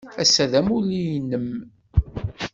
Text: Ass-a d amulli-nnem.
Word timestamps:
Ass-a 0.21 0.45
d 0.51 0.53
amulli-nnem. 0.59 1.47